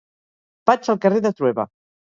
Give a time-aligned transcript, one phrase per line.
[0.71, 1.73] Vaig al carrer de Trueba.